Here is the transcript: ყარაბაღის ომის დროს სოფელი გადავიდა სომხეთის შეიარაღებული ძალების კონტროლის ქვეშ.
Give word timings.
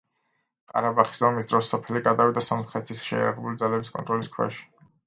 ყარაბაღის 0.71 1.21
ომის 1.29 1.51
დროს 1.51 1.69
სოფელი 1.75 2.03
გადავიდა 2.09 2.45
სომხეთის 2.49 3.05
შეიარაღებული 3.11 3.65
ძალების 3.65 3.97
კონტროლის 3.97 4.35
ქვეშ. 4.39 4.65